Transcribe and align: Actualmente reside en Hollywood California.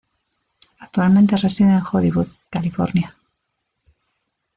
Actualmente 0.79 1.37
reside 1.37 1.73
en 1.73 1.83
Hollywood 1.91 2.25
California. 2.49 3.15